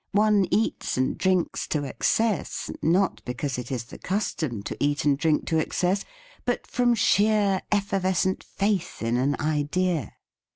One 0.13 0.47
eats 0.49 0.97
and 0.97 1.15
drinks 1.15 1.67
to 1.67 1.83
excess, 1.83 2.71
not 2.81 3.23
because 3.23 3.59
it 3.59 3.71
is 3.71 3.83
the 3.83 3.99
custom 3.99 4.63
to 4.63 4.75
eat 4.83 5.05
and 5.05 5.15
drink 5.15 5.45
to 5.49 5.59
excess, 5.59 6.05
but 6.43 6.65
from 6.65 6.95
sheer 6.95 7.61
effervescent 7.71 8.43
faith 8.43 9.03
in 9.03 9.15
an 9.15 9.39
idea. 9.39 10.13